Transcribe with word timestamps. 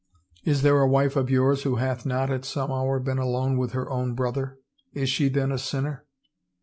Is 0.43 0.63
there 0.63 0.79
a 0.81 0.87
wife 0.89 1.15
of 1.15 1.29
yours 1.29 1.61
who 1.61 1.75
hath 1.75 2.07
not 2.07 2.31
at 2.31 2.43
some 2.43 2.71
hour 2.71 2.99
been 2.99 3.19
alone 3.19 3.59
with 3.59 3.73
her 3.73 3.87
own 3.91 4.15
brother? 4.15 4.57
Is 4.93 5.09
she 5.11 5.29
then 5.29 5.51
a 5.51 5.59
sinner? 5.59 6.07